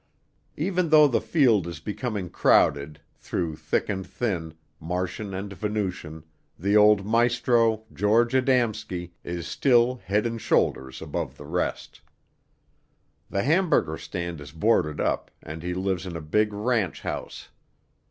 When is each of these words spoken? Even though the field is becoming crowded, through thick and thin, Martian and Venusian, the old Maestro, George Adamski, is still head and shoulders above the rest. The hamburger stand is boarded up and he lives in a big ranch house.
Even 0.57 0.89
though 0.89 1.07
the 1.07 1.21
field 1.21 1.67
is 1.67 1.79
becoming 1.79 2.27
crowded, 2.27 3.01
through 3.19 3.55
thick 3.55 3.87
and 3.87 4.03
thin, 4.07 4.55
Martian 4.79 5.31
and 5.31 5.53
Venusian, 5.53 6.23
the 6.57 6.75
old 6.75 7.05
Maestro, 7.05 7.83
George 7.93 8.33
Adamski, 8.33 9.11
is 9.23 9.45
still 9.45 9.97
head 9.97 10.25
and 10.25 10.41
shoulders 10.41 11.03
above 11.03 11.37
the 11.37 11.45
rest. 11.45 12.01
The 13.29 13.43
hamburger 13.43 13.99
stand 13.99 14.41
is 14.41 14.51
boarded 14.51 14.99
up 14.99 15.29
and 15.43 15.61
he 15.61 15.75
lives 15.75 16.07
in 16.07 16.15
a 16.17 16.21
big 16.21 16.51
ranch 16.51 17.01
house. 17.01 17.49